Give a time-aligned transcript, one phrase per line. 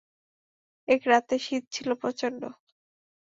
[0.87, 2.41] এক রাতে শীত ছিল প্রচণ্ড।